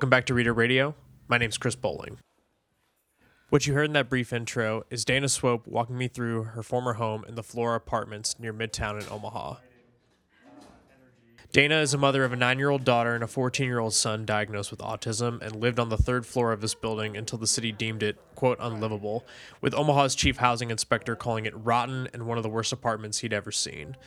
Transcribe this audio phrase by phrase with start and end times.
[0.00, 0.94] welcome back to Reader Radio.
[1.28, 2.16] My name's Chris Bowling.
[3.50, 6.94] What you heard in that brief intro is Dana Swope walking me through her former
[6.94, 9.56] home in the Flora Apartments near Midtown in Omaha.
[11.52, 13.92] Dana is a mother of a nine year old daughter and a 14 year old
[13.92, 17.46] son diagnosed with autism and lived on the third floor of this building until the
[17.46, 19.26] city deemed it, quote, unlivable,
[19.60, 23.34] with Omaha's chief housing inspector calling it rotten and one of the worst apartments he'd
[23.34, 23.98] ever seen.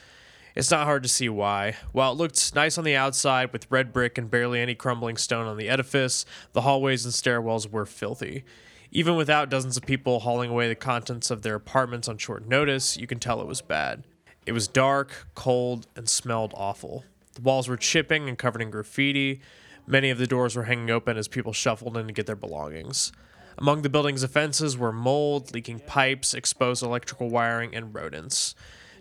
[0.55, 1.77] It's not hard to see why.
[1.93, 5.47] While it looked nice on the outside with red brick and barely any crumbling stone
[5.47, 8.43] on the edifice, the hallways and stairwells were filthy.
[8.91, 12.95] Even without dozens of people hauling away the contents of their apartments on short notice,
[12.97, 14.03] you can tell it was bad.
[14.45, 17.03] It was dark, cold, and smelled awful.
[17.33, 19.41] The walls were chipping and covered in graffiti.
[19.87, 23.11] Many of the doors were hanging open as people shuffled in to get their belongings.
[23.57, 28.53] Among the building's offenses were mold, leaking pipes, exposed electrical wiring, and rodents.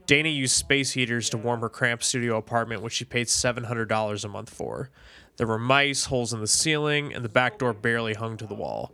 [0.07, 4.29] Dana used space heaters to warm her cramped studio apartment, which she paid $700 a
[4.29, 4.91] month for.
[5.37, 8.55] There were mice, holes in the ceiling, and the back door barely hung to the
[8.55, 8.93] wall.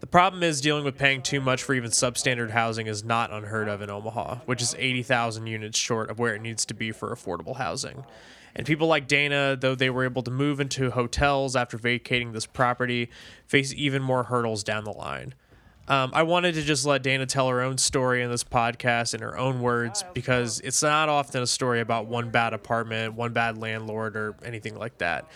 [0.00, 3.68] The problem is dealing with paying too much for even substandard housing is not unheard
[3.68, 7.14] of in Omaha, which is 80,000 units short of where it needs to be for
[7.14, 8.04] affordable housing.
[8.54, 12.46] And people like Dana, though they were able to move into hotels after vacating this
[12.46, 13.10] property,
[13.46, 15.34] face even more hurdles down the line.
[15.92, 19.20] Um, I wanted to just let Dana tell her own story in this podcast in
[19.20, 23.58] her own words because it's not often a story about one bad apartment, one bad
[23.58, 25.28] landlord, or anything like that.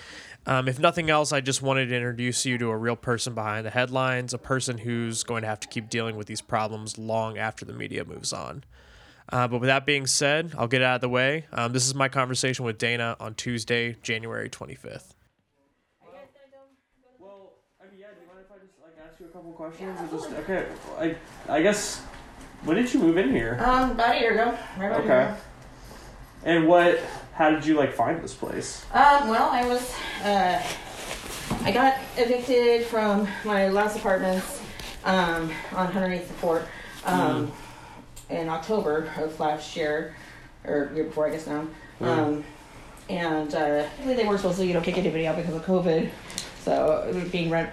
[0.47, 3.67] Um, if nothing else, I just wanted to introduce you to a real person behind
[3.67, 7.37] the headlines, a person who's going to have to keep dealing with these problems long
[7.37, 8.65] after the media moves on.
[9.31, 11.45] Uh, but with that being said, I'll get out of the way.
[11.53, 15.13] Um, this is my conversation with Dana on Tuesday, January 25th.
[17.21, 18.07] Well, I mean, yeah.
[18.15, 20.01] Do you mind if I just like ask you a couple questions?
[20.01, 20.67] Or just okay.
[20.99, 21.17] I
[21.49, 22.01] I guess
[22.65, 23.59] when did you move in here?
[23.65, 24.59] Um, about a year ago.
[24.79, 25.25] Right about a year Okay.
[25.33, 25.37] ago.
[26.45, 27.01] And what?
[27.35, 28.85] How did you like find this place?
[28.95, 30.63] Um, well, I was, uh,
[31.65, 34.63] I got evicted from my last apartments,
[35.05, 36.67] um, on 108th Support,
[37.05, 37.53] um,
[38.31, 40.17] in October of last year,
[40.65, 41.67] or year before, I guess now.
[42.01, 42.43] Um,
[43.11, 46.09] and, uh, they weren't supposed to, you know, kick anybody out because of COVID.
[46.63, 47.71] So, being rent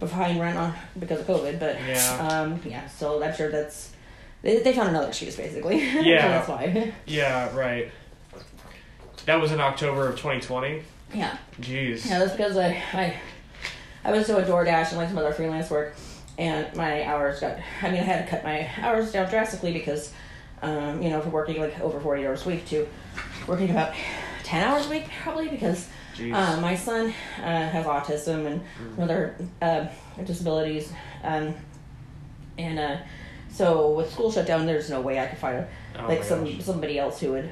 [0.00, 2.28] behind, rent on, because of COVID, but, Yeah.
[2.28, 3.92] um, yeah, so I'm sure that's,
[4.42, 5.80] they, they found another excuse basically.
[5.92, 6.28] so Yeah.
[6.28, 6.92] that's why.
[7.06, 7.90] Yeah, right.
[9.26, 10.82] That was in October of 2020.
[11.14, 11.36] yeah.
[11.60, 12.06] Jeez.
[12.08, 13.14] Yeah, that's because I, I,
[14.04, 15.96] I was doing DoorDash and like some other freelance work,
[16.38, 17.56] and my hours got.
[17.82, 20.12] I mean, I had to cut my hours down drastically because,
[20.62, 22.86] um, you know, for working like over forty hours a week to
[23.48, 23.94] working about
[24.44, 25.88] ten hours a week probably because.
[26.20, 27.06] Uh, my son
[27.38, 28.60] uh, has autism and
[28.94, 29.86] some other uh,
[30.24, 30.92] disabilities,
[31.24, 31.54] um,
[32.58, 32.96] and uh,
[33.50, 35.68] so with school shut down, there's no way I could find a,
[35.98, 36.62] Oh like some gosh.
[36.62, 37.50] somebody else who would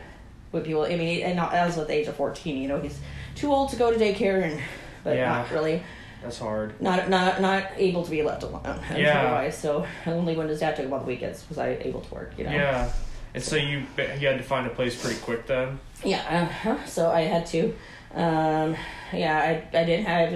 [0.53, 0.83] would be able.
[0.85, 2.61] I mean, and not, I was at the age of fourteen.
[2.61, 2.99] You know, he's
[3.35, 4.61] too old to go to daycare, and
[5.03, 5.29] but Yeah.
[5.29, 5.83] not really
[6.23, 6.81] That's hard.
[6.81, 8.63] not not not able to be left alone.
[8.97, 9.21] Yeah.
[9.21, 12.15] Otherwise, so only when his dad took him on the weekends was I able to
[12.15, 12.33] work.
[12.39, 12.51] You know.
[12.53, 12.93] Yeah.
[13.35, 15.81] And so you you had to find a place pretty quick then.
[16.05, 16.53] Yeah.
[16.65, 17.75] Uh, so I had to.
[18.15, 18.77] Um,
[19.13, 19.39] yeah,
[19.73, 20.31] I I didn't have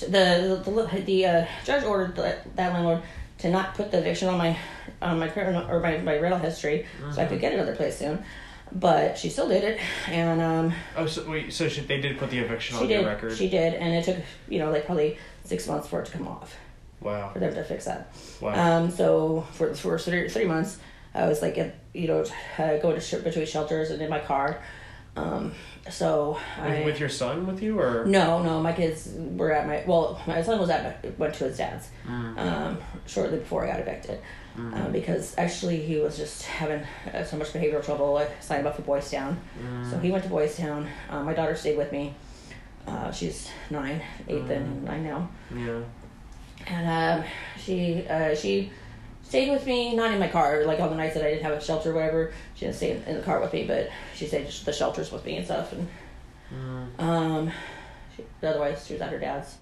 [0.00, 3.02] the the the, the uh, judge ordered the, that landlord
[3.38, 4.56] to not put the eviction on my
[5.02, 8.24] on my criminal or my, my rental history so I could get another place soon.
[8.72, 12.30] But she still did it, and um, Oh, so wait, so she, they did put
[12.30, 13.00] the eviction on did.
[13.00, 13.36] your record.
[13.36, 14.16] She did, and it took
[14.48, 16.56] you know like probably six months for it to come off
[17.00, 17.30] wow.
[17.32, 18.12] for them to fix that.
[18.40, 18.54] Wow.
[18.54, 20.78] Um, so for the first three, three months,
[21.14, 21.56] I was like,
[21.92, 22.24] you know,
[22.58, 24.62] uh, going to sh- between shelters and in my car.
[25.16, 25.52] Um,
[25.90, 28.04] so I with, with your son with you or?
[28.06, 31.44] no, no, my kids were at my well, my son was at my, went to
[31.44, 32.38] his dad's Mm.
[32.38, 34.20] um, shortly before I got evicted.
[34.56, 36.82] Um, because actually he was just having
[37.14, 38.18] uh, so much behavioral trouble.
[38.18, 39.38] I signed him up for Boys Town,
[39.90, 40.86] so he went to Boys Town.
[41.08, 42.14] Uh, my daughter stayed with me.
[42.86, 45.80] Uh, she's nine, eight, and nine now Yeah.
[46.66, 47.24] and um,
[47.58, 48.70] she uh, she
[49.30, 51.52] stayed with me, not in my car, like on the nights that I didn't have
[51.52, 52.32] a shelter or whatever.
[52.56, 55.24] She didn't stay in, the car with me, but she stayed at the shelters with
[55.24, 55.72] me and stuff.
[55.72, 55.88] And
[56.98, 57.52] um,
[58.16, 59.58] she, otherwise, she was at her dad's.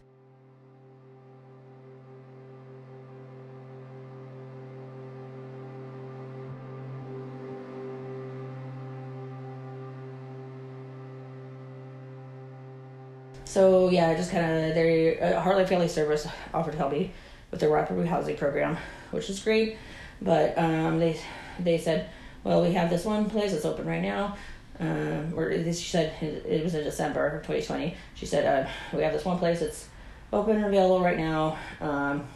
[13.44, 17.12] So yeah, just kind of they uh, Heartland Family Service offered to help me
[17.50, 18.76] with their rapid housing program,
[19.10, 19.76] which is great.
[20.20, 21.20] But um, they
[21.58, 22.10] they said,
[22.44, 24.36] well, we have this one place that's open right now.
[24.80, 27.96] Um, or she said it, was in December of 2020.
[28.14, 29.88] She said uh, we have this one place that's
[30.32, 31.58] open and available right now.
[31.80, 32.28] Um,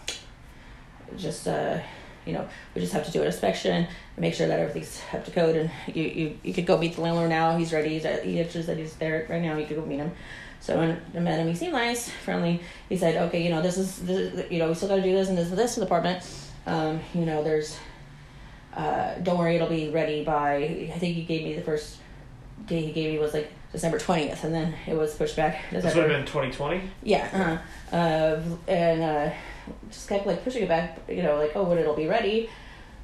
[1.16, 1.78] just uh,
[2.26, 5.24] you know, we just have to do an inspection and make sure that everything's up
[5.24, 5.56] to code.
[5.56, 7.56] And you you, you could go meet the landlord now.
[7.56, 7.90] He's ready.
[7.90, 9.56] He's he said he's there right now.
[9.56, 10.12] You could go meet him.
[10.62, 12.60] So when met him, he seemed nice, friendly.
[12.88, 15.02] He said, "Okay, you know, this is, this is you know, we still got to
[15.02, 16.24] do this and this and this to the apartment.
[16.66, 17.76] Um, you know, there's,
[18.76, 20.90] uh, don't worry, it'll be ready by.
[20.94, 21.96] I think he gave me the first
[22.66, 25.62] day he gave me was like December twentieth, and then it was pushed back.
[25.72, 26.02] This December.
[26.02, 26.90] would have been 2020.
[27.02, 27.58] Yeah,
[27.90, 27.96] uh-huh.
[27.96, 29.34] uh, and uh,
[29.90, 31.00] just kept like pushing it back.
[31.08, 32.48] You know, like oh, when it'll be ready.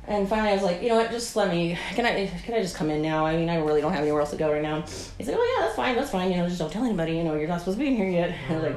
[0.09, 1.11] And finally, I was like, you know what?
[1.11, 1.79] Just let me.
[1.95, 2.27] Can I?
[2.45, 3.27] Can I just come in now?
[3.27, 4.81] I mean, I really don't have anywhere else to go right now.
[5.19, 6.31] He's like, oh yeah, that's fine, that's fine.
[6.31, 7.13] You know, just don't tell anybody.
[7.17, 8.35] You know, you're not supposed to be in here yet.
[8.49, 8.77] I was like,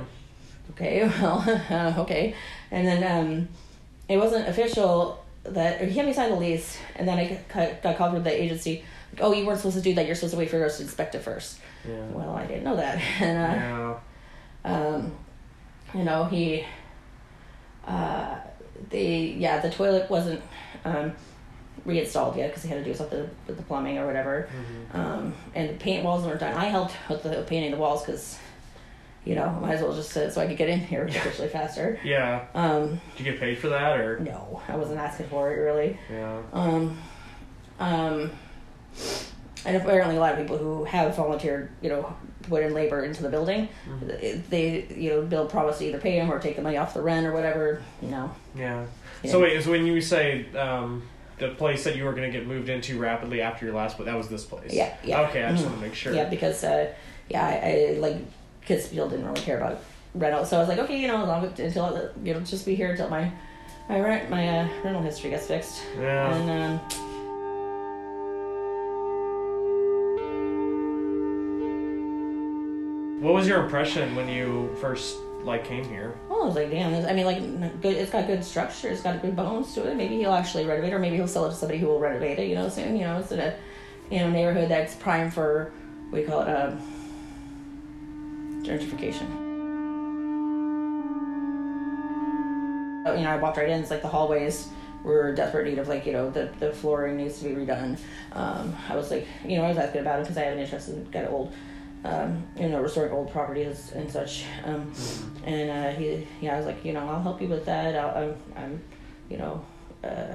[0.71, 2.35] okay, well, uh, okay.
[2.69, 3.47] And then um,
[4.09, 7.97] it wasn't official that he had me sign the lease, and then I got, got
[7.97, 8.83] called from the agency.
[9.13, 10.05] Like, oh, you weren't supposed to do that.
[10.05, 11.59] You're supposed to wait for us to inspect it first.
[11.87, 12.05] Yeah.
[12.11, 13.95] Well, I didn't know that, and uh,
[14.65, 14.95] Yeah.
[14.95, 15.11] um,
[15.93, 16.65] you know he
[17.87, 18.35] uh,
[18.89, 18.99] the
[19.37, 20.41] yeah the toilet wasn't
[20.85, 21.13] um,
[21.85, 24.49] reinstalled yet because they had to do something with the plumbing or whatever
[24.93, 28.37] um, and the paint walls weren't done i helped with the painting the walls because
[29.25, 31.99] you know might as well just sit so i could get in here officially faster
[32.03, 32.45] Yeah.
[32.53, 34.19] um, Did you get paid for that or?
[34.19, 36.41] no i wasn't asking for it really Yeah.
[36.53, 36.97] um,
[37.79, 38.31] um,
[39.65, 43.23] and apparently a lot of people who have volunteered, you know, put in labor into
[43.23, 43.67] the building,
[44.49, 47.01] they, you know, they'll promise to either pay them or take the money off the
[47.01, 48.31] rent or whatever, you know.
[48.55, 48.85] Yeah.
[49.23, 49.31] Yeah.
[49.31, 51.03] So wait, is when you say um,
[51.37, 54.05] the place that you were going to get moved into rapidly after your last, but
[54.05, 54.73] that was this place.
[54.73, 55.21] Yeah, yeah.
[55.29, 55.67] Okay, I just Mhm.
[55.67, 56.13] want to make sure.
[56.13, 56.91] Yeah, because, uh,
[57.29, 58.17] yeah, I, I like,
[58.65, 59.79] kids still didn't really care about
[60.15, 60.45] rental.
[60.45, 62.65] So I was like, okay, you know, as long as, until, I- you know, just
[62.65, 63.31] be here until my,
[63.89, 65.81] my rent, my, uh, rental history gets fixed.
[65.99, 66.33] Yeah.
[66.35, 67.00] And, um,
[73.21, 76.15] What was your impression when you first like came here?
[76.27, 76.91] Well, I was like, damn.
[76.91, 77.95] This, I mean, like, good.
[77.95, 78.89] It's got good structure.
[78.89, 79.95] It's got good bones to it.
[79.95, 82.39] Maybe he'll actually renovate, it, or maybe he'll sell it to somebody who will renovate
[82.39, 82.47] it.
[82.47, 82.95] You know, soon.
[82.95, 83.55] You know, it's in a,
[84.09, 85.71] you know, neighborhood that's prime for
[86.11, 86.81] you call it, um,
[88.63, 89.27] gentrification.
[93.05, 93.81] Oh, You know, I walked right in.
[93.81, 94.69] It's like the hallways
[95.03, 97.99] were desperate need of like you know the the flooring needs to be redone.
[98.33, 100.59] Um, I was like, you know, I was asking about it because I have an
[100.59, 101.53] interest in kind of old.
[102.03, 104.43] Um, you know, restoring old properties and such.
[104.65, 104.91] Um,
[105.45, 107.95] and uh, he, yeah, I was like, you know, I'll help you with that.
[107.95, 108.83] I'll, I'm, I'm,
[109.29, 109.63] you know,
[110.03, 110.33] uh,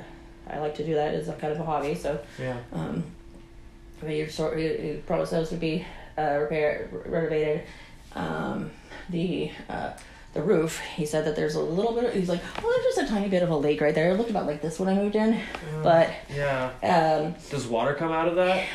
[0.48, 1.94] I like to do that as a kind of a hobby.
[1.96, 2.56] So, Yeah.
[2.72, 3.02] um,
[4.00, 5.84] but your sort, your, promised those to be
[6.16, 7.62] uh, repaired, renovated.
[8.14, 8.70] Um,
[9.10, 9.90] the uh,
[10.34, 10.78] the roof.
[10.94, 12.04] He said that there's a little bit.
[12.04, 14.10] Of, he's like, oh, there's just a tiny bit of a lake right there.
[14.12, 15.40] It looked about like this when I moved in,
[15.82, 16.70] but Yeah.
[16.82, 18.56] um, Does water come out of that?
[18.56, 18.66] Yeah.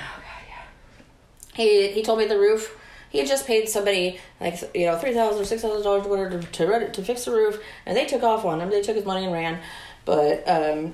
[1.54, 2.78] He he told me the roof.
[3.12, 6.40] He had just paid somebody like you know three thousand or six thousand dollars whatever
[6.40, 8.70] to to, to fix the roof, and they took off on him.
[8.70, 9.60] They took his money and ran,
[10.06, 10.94] but um,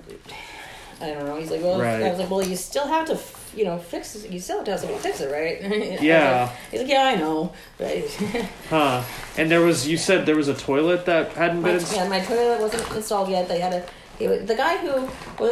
[1.00, 1.36] I don't know.
[1.38, 2.02] He's like, well, Right.
[2.02, 4.16] I was like, well, you still have to, f- you know, fix.
[4.16, 4.32] it.
[4.32, 6.02] You still have to have somebody fix it, right?
[6.02, 6.46] Yeah.
[6.50, 7.96] like- he's like, yeah, I know, but
[8.72, 9.04] Huh.
[9.38, 11.86] And there was you said there was a toilet that hadn't my, been.
[11.94, 13.48] yeah, my toilet wasn't installed yet.
[13.48, 13.86] They had a.
[14.18, 15.08] He the guy who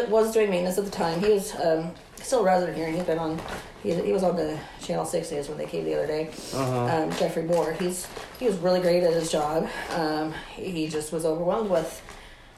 [0.10, 1.92] was doing maintenance at the time, he was um,
[2.26, 3.40] still a resident here, and he's been on.
[3.84, 6.30] He, he was on the Channel Six days when they came the other day.
[6.54, 7.04] Uh-huh.
[7.04, 7.74] um, Jeffrey Moore.
[7.74, 8.08] He's
[8.40, 9.70] he was really great at his job.
[9.92, 12.02] Um, he just was overwhelmed with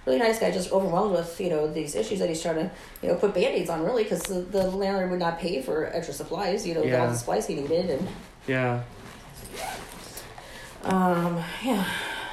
[0.05, 2.71] really nice guy, just overwhelmed with you know these issues that he's trying to
[3.01, 6.13] you know put band-aids on really because the, the landlord would not pay for extra
[6.13, 6.65] supplies.
[6.65, 8.07] You know all the supplies he needed and
[8.47, 8.83] Yeah.
[10.83, 11.85] um, yeah.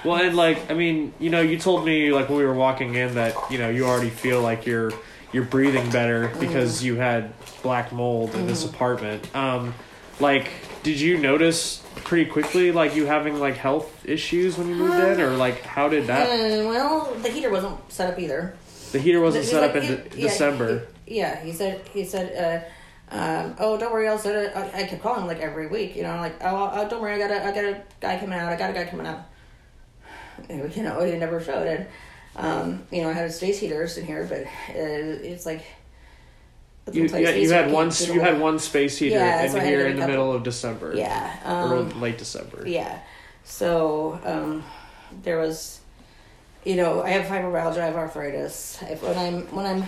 [0.04, 2.94] Well, and like I mean, you know, you told me like when we were walking
[2.94, 4.92] in that you know you already feel like you're
[5.34, 9.34] you're breathing better because you had black mold in this apartment.
[9.34, 9.74] Um,
[10.20, 10.48] like,
[10.84, 15.20] did you notice pretty quickly like you having like health issues when you moved in,
[15.20, 16.28] or like how did that?
[16.28, 18.54] Uh, well, the heater wasn't set up either.
[18.92, 20.86] The heater wasn't He's set like, up in de- yeah, December.
[21.04, 22.70] he- yeah, he said he said,
[23.10, 25.96] uh, um, "Oh, don't worry, I'll set it." I, I kept calling like every week,
[25.96, 28.38] you know, like, "Oh, oh, don't worry, I got a, I got a guy coming
[28.38, 28.52] out.
[28.52, 29.20] I got a guy coming out."
[30.48, 31.90] You know, he never showed it.
[32.36, 34.42] Um, you know, I had space heaters in here, but
[34.74, 35.64] uh, it's like.
[36.92, 37.90] You, yeah, you had one.
[37.98, 40.94] You had one space heater Yeah, in so here in the up- middle of December.
[40.94, 41.32] Yeah.
[41.70, 42.64] or Um, late December.
[42.66, 42.98] Yeah.
[43.44, 44.62] So um,
[45.22, 45.80] there was,
[46.64, 48.78] you know, I have fibromyalgia, I have arthritis.
[48.82, 49.82] If, when I'm when I'm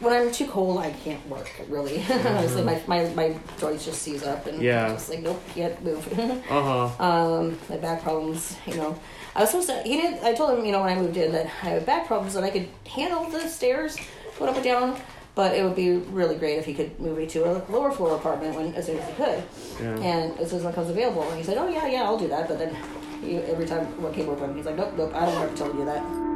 [0.00, 2.02] when I'm too cold, I can't work really.
[2.10, 4.88] Honestly, my, my my joints just seize up and Yeah.
[4.88, 6.06] I'm just like nope, can't move.
[6.50, 7.02] Uh huh.
[7.02, 8.98] um, my back problems, you know.
[9.38, 9.82] I was supposed to.
[9.82, 10.22] He did.
[10.22, 12.44] I told him, you know, when I moved in that I have back problems and
[12.44, 13.96] I could handle the stairs,
[14.38, 15.00] going up and down.
[15.34, 18.16] But it would be really great if he could move me to a lower floor
[18.16, 19.42] apartment when as soon as he could
[19.80, 19.94] Yeah.
[20.02, 21.22] and as soon as one comes available.
[21.22, 22.76] And he said, "Oh yeah, yeah, I'll do that." But then
[23.22, 25.74] He, every time what came him, he's like, nope, nope, I don't have to tell
[25.74, 26.27] you that.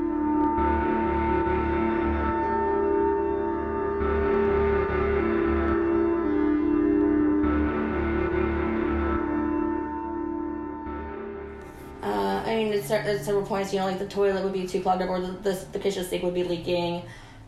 [13.03, 15.21] At at several points, you know, like the toilet would be too clogged up, or
[15.21, 17.03] the, the, the kitchen sink would be leaking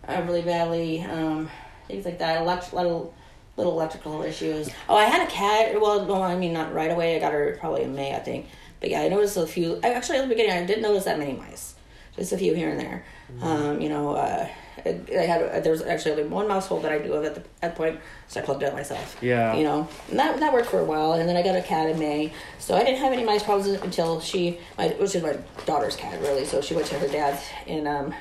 [0.08, 1.50] uh, really badly, um,
[1.88, 2.42] things like that.
[2.42, 3.14] Elect- little,
[3.56, 4.70] little electrical issues.
[4.88, 5.80] Oh, I had a cat.
[5.80, 7.16] Well, no, I mean, not right away.
[7.16, 8.46] I got her probably in May, I think.
[8.80, 9.80] But yeah, I noticed a few.
[9.82, 11.75] Actually, at the beginning, I didn't notice that many mice.
[12.16, 13.04] Just a few here and there.
[13.40, 14.49] Um, you know, uh,
[14.85, 17.43] I, had there was actually only one mouse hole that I knew of at the
[17.62, 19.16] at the point, so I plugged it myself.
[19.21, 19.54] Yeah.
[19.54, 21.88] You know, and that that worked for a while, and then I got a cat
[21.88, 25.38] in May, so I didn't have any mice problems until she, my which is my
[25.66, 26.45] daughter's cat really.
[26.45, 28.14] So she went to her dad's, and um,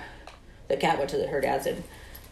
[0.67, 1.83] the cat went to her dad's in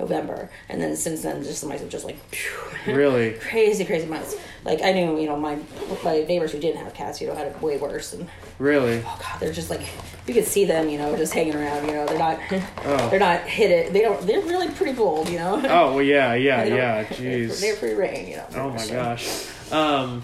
[0.02, 3.34] November, and then since then, just the mice have just like phew, Really?
[3.50, 4.36] crazy, crazy mice.
[4.66, 5.58] Like I knew, you know, my
[6.04, 8.28] my neighbors who didn't have cats, you know, had it way worse, and
[8.58, 9.04] Really?
[9.06, 9.82] oh god, they're just like
[10.28, 11.86] you could see them, you know, just hanging around.
[11.88, 13.10] You know, they're not Oh.
[13.10, 13.94] they're not hit it.
[13.94, 14.26] They don't.
[14.26, 15.62] They're really pretty bold, you know.
[15.64, 17.04] Oh well, yeah, yeah, yeah.
[17.06, 17.62] Jeez.
[17.62, 18.48] they're pretty rain, you know.
[18.56, 18.94] Oh my so.
[18.94, 19.72] gosh.
[19.72, 20.24] Um,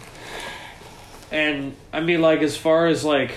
[1.31, 3.33] and I mean, like, as far as like,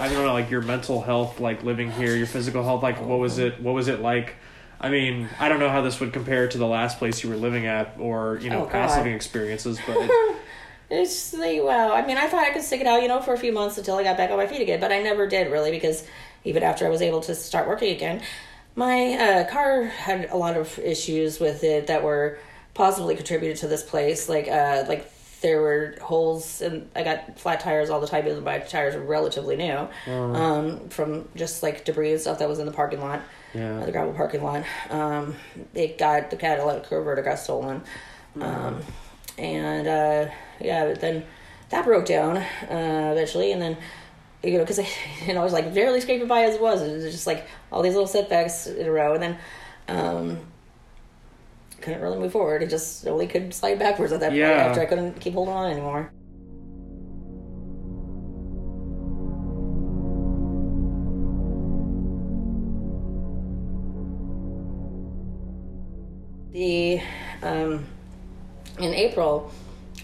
[0.00, 3.18] I don't know, like your mental health, like living here, your physical health, like, what
[3.18, 3.60] was it?
[3.60, 4.34] What was it like?
[4.82, 7.36] I mean, I don't know how this would compare to the last place you were
[7.36, 9.78] living at, or you know, Oh, past living experiences.
[9.86, 10.36] But it,
[10.90, 11.92] It's like wow.
[11.94, 13.78] I mean, I thought I could stick it out, you know, for a few months
[13.78, 16.04] until I got back on my feet again, but I never did really because
[16.44, 18.20] even after I was able to start working again,
[18.74, 22.38] my uh, car had a lot of issues with it that were
[22.74, 24.28] possibly contributed to this place.
[24.28, 25.10] Like, uh, like
[25.40, 28.26] there were holes, and I got flat tires all the time.
[28.26, 32.58] even my tires were relatively new, um, from just like debris and stuff that was
[32.58, 33.22] in the parking lot,
[33.54, 33.84] Yeah.
[33.84, 34.64] the gravel parking lot.
[34.90, 35.34] Um,
[35.74, 37.82] it got the catalytic converter got stolen.
[38.40, 38.80] Um,
[39.38, 40.30] and uh,
[40.60, 41.24] yeah, but then
[41.70, 43.76] that broke down uh, eventually, and then
[44.42, 44.88] you know because I,
[45.26, 46.82] you know, I was like barely scraping by as it was.
[46.82, 49.38] It was just like all these little setbacks in a row, and then
[49.88, 50.38] um,
[51.80, 52.62] couldn't really move forward.
[52.62, 54.48] It just only could slide backwards at that Yeah.
[54.54, 56.10] point after I couldn't keep holding on anymore.
[66.62, 67.00] The
[67.42, 67.84] um,
[68.78, 69.50] in April,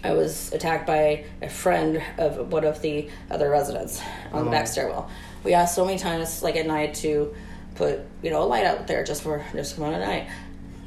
[0.03, 4.67] I was attacked by a friend of one of the other residents on the back
[4.67, 5.09] stairwell.
[5.45, 7.33] We asked so many times, like at night, to
[7.77, 10.29] put you know a light out there just for just come on at night.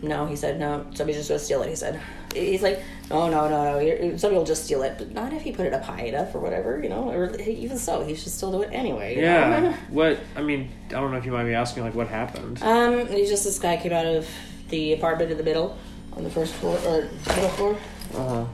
[0.02, 0.88] No, he said no.
[0.94, 1.70] Somebody's just gonna steal it.
[1.70, 2.02] He said.
[2.34, 4.18] He's like, no, no, no, no.
[4.18, 6.40] Somebody will just steal it, but not if you put it up high enough or
[6.40, 7.12] whatever, you know.
[7.12, 9.16] Or even so, he should still do it anyway.
[9.16, 9.28] you know?
[9.28, 9.78] yeah.
[9.90, 10.20] What?
[10.36, 12.62] I mean, I don't know if you mind me asking, like, what happened?
[12.62, 14.28] Um, he's just this guy came out of
[14.72, 15.78] the apartment in the middle,
[16.14, 17.78] on the first floor or middle floor.
[18.16, 18.46] Uh huh.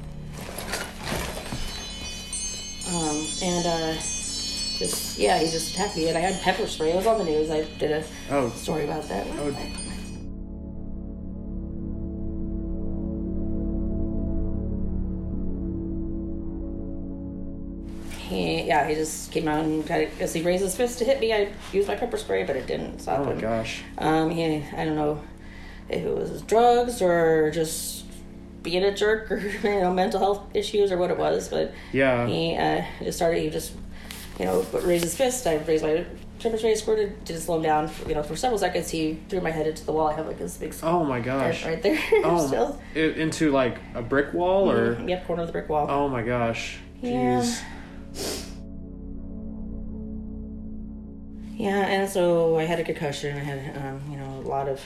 [2.90, 3.94] Um, and uh,
[4.80, 6.92] just yeah, he just attacked me, and I had pepper spray.
[6.92, 7.50] It was on the news.
[7.50, 8.50] I did a Oh.
[8.50, 9.26] story about that.
[9.40, 9.56] Oh.
[18.18, 21.20] He yeah, he just came out and of, as he raised his fist to hit
[21.20, 23.40] me, I used my pepper spray, but it didn't stop Oh my him.
[23.40, 23.84] gosh.
[23.98, 24.44] Um, he
[24.76, 25.22] I don't know
[25.90, 28.06] if it was drugs or just
[28.64, 32.26] being a jerk or you know mental health issues or what it was, but Yeah.
[32.28, 33.42] he uh, just started.
[33.42, 33.74] He just,
[34.40, 35.48] you know, raised his fist.
[35.48, 36.06] I raised my
[36.40, 37.88] spray, squirted, didn't slow him down.
[37.88, 40.08] For, you know, for several seconds, he threw my head into the wall.
[40.08, 41.66] I have like this big Oh my gosh.
[41.66, 42.00] right there.
[42.24, 42.46] Oh.
[42.48, 45.00] Still, i- into like a brick wall or?
[45.08, 45.88] yep, corner of the brick wall.
[45.90, 46.78] Oh my gosh.
[47.02, 47.42] Yeah.
[47.42, 48.44] Jeez.
[51.56, 53.36] Yeah, and so I had a concussion.
[53.36, 54.80] I had, um, you know, a lot of.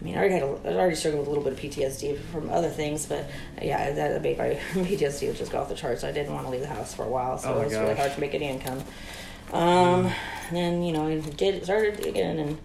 [0.00, 2.20] I mean, I already had, a, I already struggled with a little bit of PTSD
[2.32, 3.28] from other things, but
[3.60, 6.04] yeah, that made my PTSD just go off the charts.
[6.04, 7.96] I didn't want to leave the house for a while, so Oh it was really
[7.96, 8.82] hard to make any income.
[9.52, 10.06] Um,
[10.48, 12.58] and then you know, I did started again, and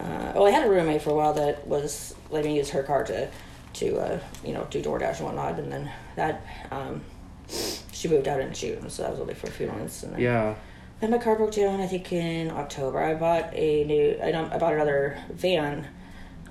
[0.00, 2.82] uh, oh, I had a roommate for a while that was letting me use her
[2.82, 3.28] car to,
[3.74, 7.00] to uh, you know, do DoorDash and whatnot, and then that um,
[7.92, 10.20] she moved out in June, so that was only for a few months, and then
[10.20, 10.54] Yeah.
[11.00, 11.80] then my car broke down.
[11.80, 13.00] I think in October.
[13.02, 14.18] I bought a new.
[14.22, 15.86] I, don't, I bought another van,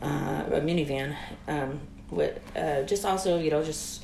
[0.02, 1.16] uh, a minivan.
[1.48, 4.04] Um, with uh, just also you know just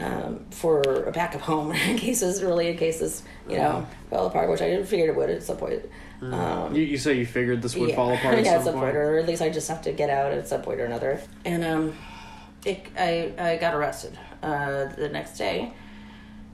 [0.00, 4.62] um, for a backup home in cases really in cases you know fell apart, which
[4.62, 5.82] I didn't figure it would at some point.
[6.20, 7.96] Um, You, you say you figured this would yeah.
[7.96, 8.94] fall apart at yeah, some, point.
[8.94, 11.20] or at least I just have to get out at some point or another.
[11.44, 11.94] And um,
[12.64, 15.72] it, I I got arrested uh, the next day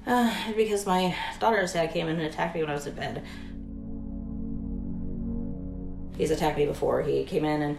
[0.06, 2.94] uh, because my daughter said I came in and attacked me when I was in
[2.94, 3.22] bed.
[6.16, 7.02] He's attacked me before.
[7.02, 7.78] He came in and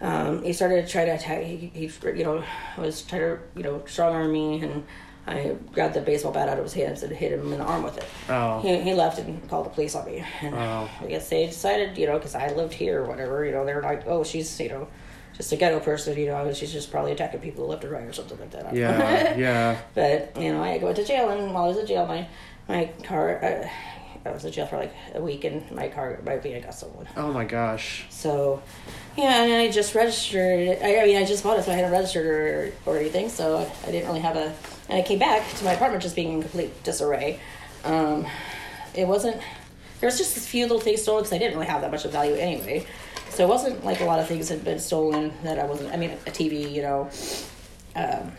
[0.00, 1.42] um, he started to try to attack.
[1.42, 2.44] He, he you know
[2.78, 4.84] was trying to you know strong arm me and
[5.26, 7.82] I grabbed the baseball bat out of his hands and hit him in the arm
[7.82, 8.04] with it.
[8.28, 8.60] Oh.
[8.60, 10.24] He, he left and called the police on me.
[10.40, 10.88] And Oh.
[11.00, 13.74] I guess they decided, you know, because I lived here or whatever, you know, they
[13.74, 14.86] were like, oh, she's, you know,
[15.36, 18.12] just a ghetto person, you know, she's just probably attacking people left and right or
[18.12, 18.66] something like that.
[18.66, 18.80] I don't know.
[18.80, 19.36] Yeah.
[19.36, 19.78] Yeah.
[19.94, 22.28] But you know, I go to jail, and while I was in jail, my
[22.68, 23.44] my car.
[23.44, 23.68] Uh,
[24.26, 27.06] I was in jail for like a week, and my car, my van got stolen.
[27.16, 28.04] Oh my gosh.
[28.10, 28.62] So,
[29.16, 30.78] yeah, and I just registered.
[30.82, 33.28] I, I mean, I just bought it, so I hadn't registered or, or anything.
[33.28, 34.54] So I didn't really have a.
[34.88, 37.40] And I came back to my apartment just being in complete disarray.
[37.84, 38.26] Um,
[38.94, 39.36] it wasn't.
[40.00, 42.04] There was just a few little things stolen because I didn't really have that much
[42.04, 42.86] of value anyway.
[43.30, 45.92] So it wasn't like a lot of things had been stolen that I wasn't.
[45.92, 47.10] I mean, a TV, you know.
[47.94, 48.32] Um,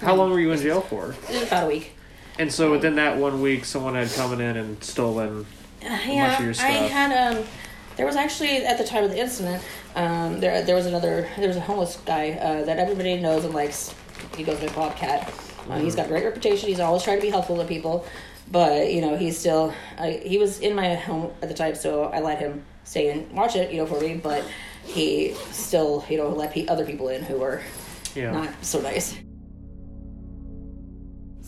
[0.00, 1.14] How long were you in jail for?
[1.46, 1.92] about a week.
[2.38, 5.44] And so within that one week, someone had come in and stolen.
[5.84, 6.66] Uh, much yeah, of your stuff.
[6.66, 7.44] I had um.
[7.96, 9.60] There was actually at the time of the incident,
[9.96, 13.52] um, there there was another there was a homeless guy uh, that everybody knows and
[13.52, 13.92] likes.
[14.36, 15.32] He goes by Bobcat.
[15.68, 16.68] Uh, he's got a great reputation.
[16.68, 18.06] He's always trying to be helpful to people,
[18.52, 19.74] but you know he's still.
[19.98, 23.30] I, he was in my home at the time, so I let him stay and
[23.32, 24.14] watch it, you know, for me.
[24.14, 24.44] But
[24.84, 27.62] he still, you know, let pe- other people in who were
[28.14, 28.30] Yeah.
[28.30, 29.16] not so nice.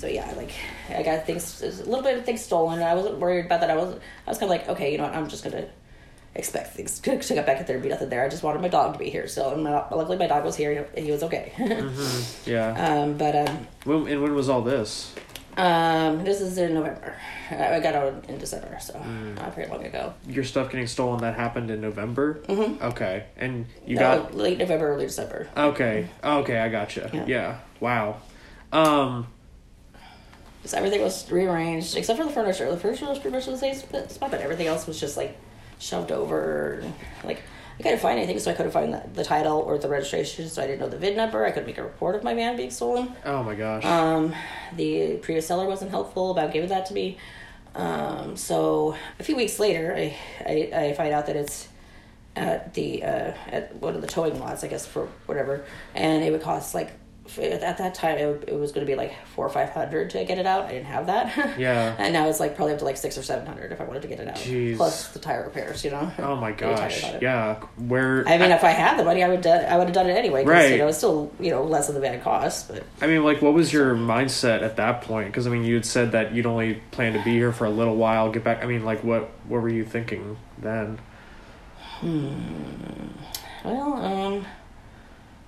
[0.00, 0.50] So yeah, like
[0.88, 3.68] I got things, a little bit of things stolen, and I wasn't worried about that.
[3.70, 5.68] I was, I was kind of like, okay, you know what, I'm just gonna
[6.34, 8.24] expect things to, to get back at there and be nothing there.
[8.24, 10.56] I just wanted my dog to be here, so and my, luckily my dog was
[10.56, 11.52] here and he was okay.
[12.46, 12.72] Yeah.
[13.02, 15.14] um, but um, When, and when was all this?
[15.58, 17.14] um, this is in November.
[17.50, 18.98] I got out in December, so
[19.36, 20.14] not very long ago.
[20.26, 22.40] Your stuff getting stolen that happened in November.
[22.48, 22.82] Mm-hmm.
[22.82, 25.46] Okay, and you No, got late November, early December.
[25.54, 26.08] okay.
[26.24, 27.10] Okay, I gotcha.
[27.12, 27.24] Yeah.
[27.26, 27.58] Yeah.
[27.80, 28.16] Wow.
[28.72, 29.26] Um.
[30.62, 32.70] Just everything was rearranged except for the furniture.
[32.70, 35.38] The furniture was pretty much the same spot, but everything else was just like
[35.78, 36.84] shoved over.
[37.24, 37.42] Like
[37.78, 40.62] I couldn't find anything, so I couldn't find the, the title or the registration, so
[40.62, 41.46] I didn't know the VIN number.
[41.46, 43.14] I couldn't make a report of my van being stolen.
[43.24, 43.84] Oh my gosh.
[43.86, 44.34] Um,
[44.76, 47.16] the previous seller wasn't helpful about giving that to me.
[47.74, 51.68] Um, so a few weeks later, I, I, I find out that it's
[52.36, 56.30] at the uh, at one of the towing lots, I guess for whatever, and it
[56.30, 56.92] would cost like
[57.38, 60.24] at that time it, it was going to be like four or five hundred to
[60.24, 60.64] get it out.
[60.64, 61.36] I didn't have that.
[61.60, 61.94] Yeah.
[61.98, 64.02] and now it's like probably up to like six or seven hundred if I wanted
[64.02, 64.76] to get it out, Jeez.
[64.76, 65.84] plus the tire repairs.
[65.84, 66.10] You know.
[66.18, 67.22] oh my I'm really tired gosh.
[67.22, 67.54] Yeah.
[67.76, 68.26] Where?
[68.26, 70.14] I mean, if I had the money, I would do, I would have done it
[70.14, 70.44] anyway.
[70.44, 70.72] Right.
[70.72, 72.84] You know, it's still you know less than the van cost, but.
[73.00, 75.28] I mean, like, what was your mindset at that point?
[75.28, 77.70] Because I mean, you had said that you'd only plan to be here for a
[77.70, 78.62] little while, get back.
[78.62, 80.98] I mean, like, what what were you thinking then?
[82.00, 83.08] Hmm.
[83.64, 84.46] Well, um,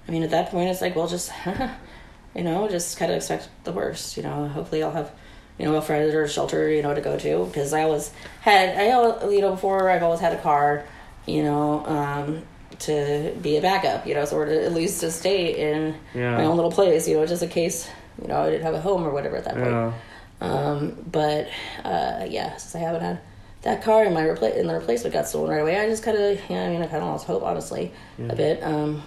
[0.06, 1.30] I mean, at that point, it's like, well, just,
[2.34, 4.16] you know, just kind of expect the worst.
[4.16, 5.12] You know, hopefully, I'll have,
[5.58, 8.10] you know, a friend or a shelter, you know, to go to because I always
[8.40, 10.84] had, I, al- you know, before I've always had a car,
[11.26, 12.42] you know, um,
[12.80, 16.36] to be a backup, you know, so or to at least to stay in Yeah.
[16.36, 17.88] my own little place, you know, just in case,
[18.20, 19.66] you know, I didn't have a home or whatever at that point.
[19.68, 19.92] Yeah.
[20.40, 21.46] Um, but
[21.84, 23.20] uh, yeah, since I haven't had
[23.62, 26.16] that car and my repla- and the replacement got stolen right away, I just kind
[26.18, 27.92] of, yeah, I mean, I kind of lost hope, honestly,
[28.28, 28.60] a bit.
[28.64, 29.04] Um,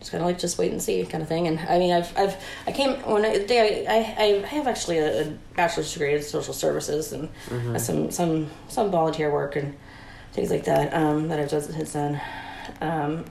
[0.00, 1.46] just kind of like just wait and see kind of thing.
[1.46, 2.36] And I mean, I've, I've,
[2.66, 6.22] I came when I, day I, I, I have actually a, a bachelor's degree in
[6.22, 9.76] social services and uh, some, some, some volunteer work and
[10.32, 12.20] things like that um, that I've done, has done.
[12.80, 13.24] Um,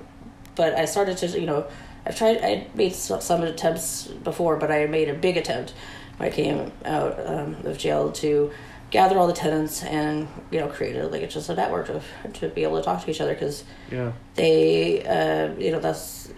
[0.55, 1.65] but I started to, you know,
[2.05, 5.73] I've tried, I made some attempts before, but I made a big attempt
[6.17, 8.51] when I came out um, of jail to
[8.91, 12.03] gather all the tenants and, you know, create a, like, it's just a network of,
[12.33, 14.11] to be able to talk to each other because Yeah.
[14.35, 16.29] they, uh, you know, that's,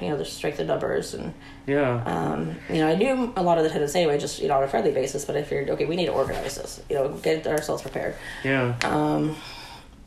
[0.00, 1.34] you know, the strength in numbers and,
[1.66, 2.02] Yeah.
[2.06, 4.62] um, you know, I knew a lot of the tenants anyway, just, you know, on
[4.62, 7.46] a friendly basis, but I figured, okay, we need to organize this, you know, get
[7.46, 8.14] ourselves prepared.
[8.44, 8.74] yeah.
[8.84, 9.34] Um,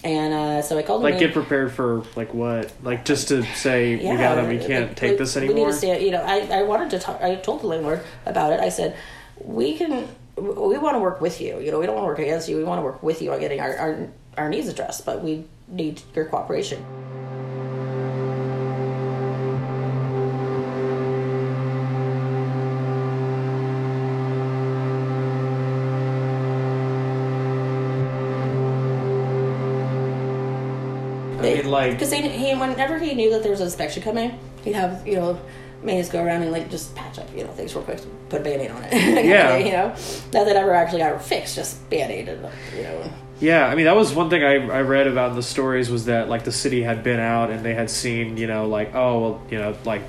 [0.02, 2.72] and uh, so I called like get prepared for like what?
[2.84, 5.72] Like just to say we gotta we can't like, take we- this We need anymore.
[5.72, 6.06] to stay.
[6.06, 7.22] You know, I, I wanted to talk.
[7.22, 8.62] I told the landlord about it.
[8.62, 8.96] I said,
[9.44, 10.08] we can.
[10.40, 11.60] We want to work with you.
[11.60, 12.58] You know, we don't want to work against you.
[12.58, 15.06] We want to work with you on getting our our, our needs addressed.
[15.06, 16.86] But we need your cooperation.
[31.40, 34.38] I mean, like because he, he whenever he knew that there was an inspection coming,
[34.64, 35.40] he'd have you know
[35.82, 38.44] mates go around and like just patch up you know things real quick, put a
[38.44, 39.26] band-aid on it.
[39.26, 39.58] Yeah.
[39.58, 39.88] you know,
[40.34, 43.12] not that ever actually got fixed, just band-aid and you know.
[43.40, 46.06] Yeah, I mean that was one thing I, I read about in the stories was
[46.06, 49.20] that like the city had been out and they had seen you know like oh
[49.22, 50.02] well you know like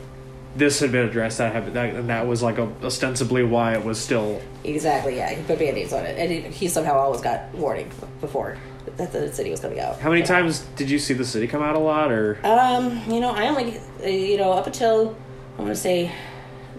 [0.56, 3.84] this had been addressed that had that and that was like a, ostensibly why it
[3.84, 5.30] was still Exactly, yeah.
[5.30, 8.58] He put band-aids on it, and he, he somehow always got warning before
[8.96, 9.98] that the city was coming out.
[10.00, 13.20] how many times did you see the city come out a lot or Um, you
[13.20, 15.16] know, I only, uh, you know, up until
[15.56, 16.12] I want to say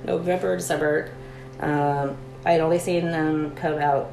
[0.03, 1.11] November, December.
[1.59, 4.11] Um, I had only seen them come out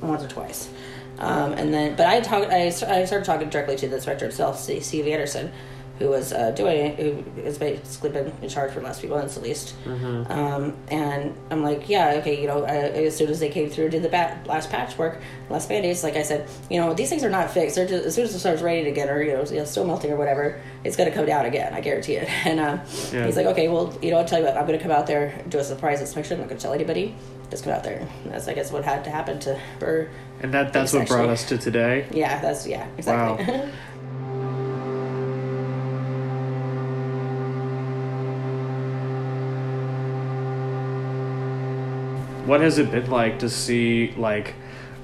[0.00, 0.70] once or twice.
[1.18, 2.50] Um, and then, but I talked.
[2.50, 5.52] I, I started talking directly to the director himself, Steve Anderson,
[5.98, 9.08] who was uh, doing it, who has basically been in charge for the last few
[9.08, 9.74] months at least.
[9.86, 13.88] Um, and I'm like, yeah, okay, you know, I, as soon as they came through,
[13.90, 17.30] did the bat, last patchwork, last band-aids, like I said, you know, these things are
[17.30, 17.76] not fixed.
[17.76, 19.86] They're just, as soon as it starts raining again, or you know, you know, still
[19.86, 21.72] melting or whatever, it's gonna come down again.
[21.72, 22.28] I guarantee it.
[22.46, 22.78] And uh,
[23.12, 23.26] Yeah.
[23.26, 25.42] he's like, okay, well, you know, I'll tell you what, I'm gonna come out there,
[25.48, 26.34] do a surprise inspection.
[26.34, 27.14] I'm not gonna tell anybody.
[27.50, 28.06] Just come out there.
[28.24, 30.10] And that's, I guess, what had to happen to her.
[30.40, 32.06] And that that's what brought us to today.
[32.10, 33.46] Yeah, that's yeah, exactly.
[42.46, 44.54] What has it been like to see like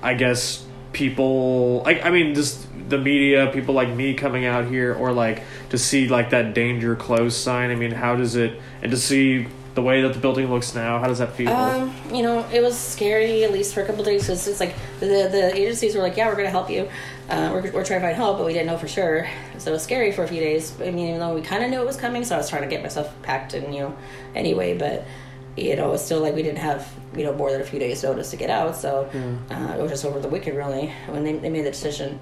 [0.02, 4.94] I guess people like I mean just the media, people like me coming out here
[4.94, 7.70] or like to see like that danger close sign.
[7.70, 10.98] I mean, how does it and to see the way that the building looks now,
[10.98, 11.50] how does that feel?
[11.50, 14.74] Um, you know, it was scary at least for a couple days because it's like
[15.00, 16.88] the the agencies were like, yeah, we're going to help you.
[17.28, 19.28] Uh, we're, we're trying to find help, but we didn't know for sure.
[19.58, 20.78] So it was scary for a few days.
[20.80, 22.62] I mean, even though we kind of knew it was coming, so I was trying
[22.62, 23.96] to get myself packed and you know,
[24.34, 24.76] anyway.
[24.76, 25.06] But
[25.56, 28.02] you know, it's still like we didn't have you know more than a few days
[28.02, 28.76] notice to get out.
[28.76, 29.08] So
[29.50, 32.18] uh, it was just over the weekend really when they, they made the decision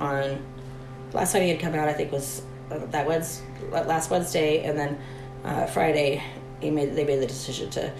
[0.00, 0.44] on
[1.12, 1.88] last time he had come out.
[1.88, 4.98] I think was uh, that Wednesday, last Wednesday, and then
[5.44, 6.22] uh, Friday
[6.60, 7.92] he made they made the decision to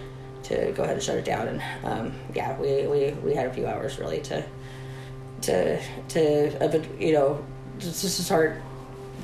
[0.44, 1.48] to go ahead and shut it down.
[1.48, 4.44] And um, yeah, we, we we had a few hours really to
[5.42, 7.44] to to you know
[7.78, 8.60] just, just to start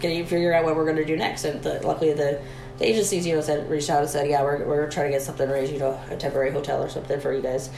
[0.00, 1.44] getting figure out what we're going to do next.
[1.44, 2.40] And the, luckily the
[2.78, 5.22] the agencies you know said reached out and said yeah we're we're trying to get
[5.22, 7.70] something arranged you know a temporary hotel or something for you guys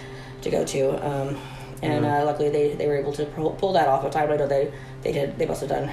[0.42, 1.06] to go to.
[1.06, 1.38] Um,
[1.82, 4.30] and uh, luckily they, they were able to pull, pull that off in time.
[4.30, 5.90] I know they they did they must have done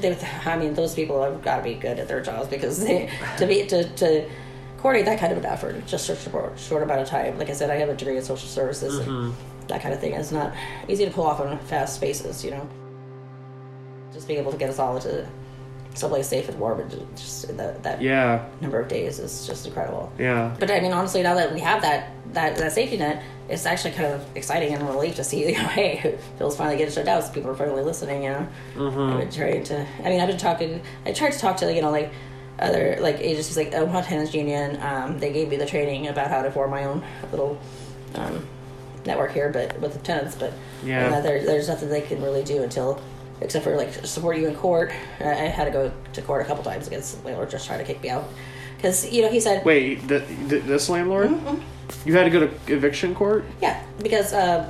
[0.00, 3.10] they, I mean, those people have got to be good at their jobs because they
[3.38, 4.28] to be to, to
[4.78, 7.38] coordinate that kind of an effort in just such a short, short amount of time.
[7.38, 9.34] Like I said, I have a degree in social services and
[9.68, 10.12] that kind of thing.
[10.12, 10.54] It's not
[10.88, 12.68] easy to pull off on fast spaces, you know.
[14.12, 15.28] Just being able to get us all into
[15.96, 19.66] someplace safe and warm and just in that that yeah, number of days is just
[19.66, 20.12] incredible.
[20.18, 20.54] yeah.
[20.60, 23.92] But I mean, honestly, now that we have that that, that safety net, it's actually
[23.92, 25.44] kind of exciting and a relief to see.
[25.48, 27.22] You know, hey, Phil's finally getting shut down.
[27.22, 28.24] So people are finally listening.
[28.24, 29.86] You know, I've been trying to.
[30.04, 30.82] I mean, I've been talking.
[31.06, 32.12] I tried to talk to you know like
[32.58, 34.80] other like agencies like Omaha Tenants Union.
[34.82, 37.58] Um, they gave me the training about how to form my own little
[38.14, 38.46] um,
[39.06, 40.34] network here, but with the tenants.
[40.36, 40.52] But
[40.84, 41.08] Yeah.
[41.08, 43.00] uh, there, there's nothing they can really do until.
[43.40, 46.44] Except for like support you in court, I I had to go to court a
[46.46, 48.24] couple times against the landlord just trying to kick me out,
[48.76, 51.30] because you know he said Wait, the, the, this landlord?
[51.30, 52.08] Mm-hmm.
[52.08, 53.44] You had to go to eviction court?
[53.60, 54.66] Yeah, because um,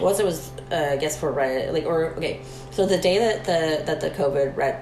[0.00, 3.44] once it was, uh, I guess for rent, like or okay, so the day that
[3.44, 4.76] the that the COVID rent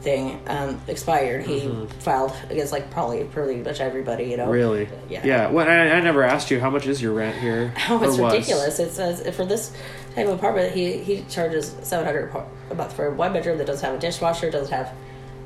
[0.00, 4.50] thing um, expired, he filed against like probably pretty much everybody, you know.
[4.50, 4.88] Really?
[5.08, 5.24] Yeah.
[5.24, 5.50] Yeah.
[5.50, 7.74] Well, I, I never asked you how much is your rent here?
[7.88, 8.78] Oh, it's ridiculous!
[8.78, 9.72] It says for this
[10.14, 12.34] type of apartment, he he charges seven hundred
[12.70, 14.92] a month for a one bedroom that doesn't have a dishwasher, doesn't have,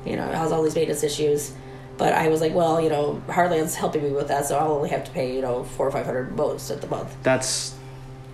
[0.05, 1.53] you know, has all these maintenance issues.
[1.97, 4.89] But I was like, well, you know, Heartland's helping me with that, so I'll only
[4.89, 7.15] have to pay, you know, four or five hundred most at the month.
[7.23, 7.74] That's,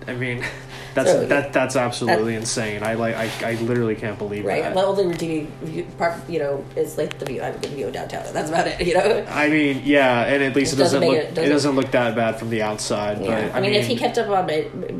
[0.06, 0.44] I mean,
[0.94, 2.82] that's So, that that's absolutely insane.
[2.82, 4.62] I like I, I literally can't believe Right.
[4.62, 4.74] that.
[4.74, 7.40] Well, only redeeming view- part, you know, is like the view.
[7.42, 8.26] I have a good view of downtown.
[8.26, 8.80] and That's about it.
[8.86, 9.24] You know.
[9.28, 11.76] I mean, yeah, and at least it It doesn't doesn't, look it- it doesn't- doesn't,
[11.76, 13.20] look that bad from the outside.
[13.20, 13.48] Yeah.
[13.48, 14.46] But I, mean, if he kept up on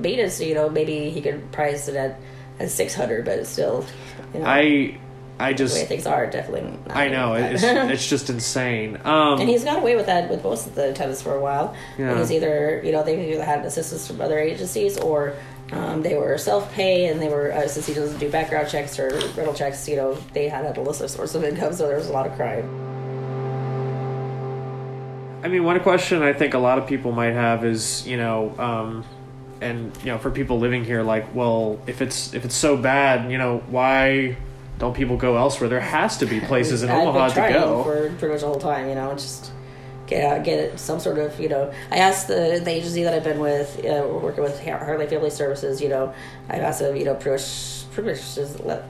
[0.02, 2.20] maintenance, you know, maybe he could price it at,
[2.60, 3.84] at six hundred, but it's still,
[4.34, 4.98] you know, I
[5.38, 6.70] I just the way things are definitely.
[6.86, 9.00] Not I know it's it's just insane.
[9.04, 11.74] Um, and he's got away with that with most of the tenants for a while.
[11.98, 12.18] Yeah.
[12.18, 15.34] He's either, you know, they've either had assistance from other agencies or
[15.72, 18.98] um, they were self pay and they were, uh, since he doesn't do background checks
[18.98, 22.08] or rental checks, you know, they had an illicit source of income, so there was
[22.08, 22.68] a lot of crime.
[25.42, 28.54] I mean, one question I think a lot of people might have is, you know,
[28.58, 29.04] um,
[29.60, 33.30] and you know, for people living here, like, well, if it's if it's so bad,
[33.30, 34.36] you know, why
[34.78, 35.68] don't people go elsewhere?
[35.68, 37.85] There has to be places in I've Omaha been to trying go.
[37.85, 38.88] for pretty much the whole time.
[38.88, 39.52] You know, just
[40.06, 41.38] get out, get it, some sort of.
[41.38, 45.08] You know, I asked the, the agency that I've been with, uh, working with Heartland
[45.08, 45.80] Family Services.
[45.80, 46.14] You know,
[46.48, 46.96] I asked them.
[46.96, 48.85] You know, pretty much, pretty much just let,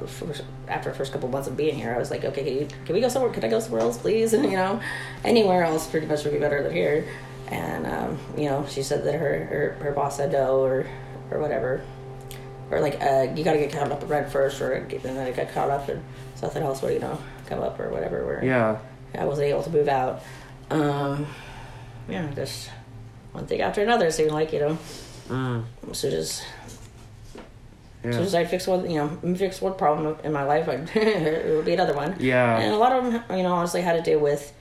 [0.68, 2.94] after the first couple months of being here, I was like, okay, can, you, can
[2.94, 3.32] we go somewhere?
[3.32, 4.32] Can I go somewhere else, please?
[4.42, 4.80] And you know,
[5.24, 7.06] anywhere else pretty much would be better than here.
[7.48, 10.86] And um, you know, she said that her her, her boss said no or
[11.30, 11.82] or whatever
[12.72, 15.16] or like uh, you got to get caught up in rent first, or get, and
[15.16, 16.02] then I got caught up in
[16.34, 18.24] something else where you know come up or whatever.
[18.26, 18.78] Where Yeah,
[19.14, 20.22] I wasn't able to move out.
[20.70, 21.26] Um,
[22.08, 22.70] yeah, just
[23.32, 24.78] one thing after another seemed like you know.
[25.28, 26.42] mm, So just
[28.02, 30.66] yeah, as soon as I fix one, you know, fix one problem in my life,
[30.96, 32.16] it would be another one.
[32.18, 32.58] yeah.
[32.58, 34.52] And a lot of them, you know, honestly, had to do with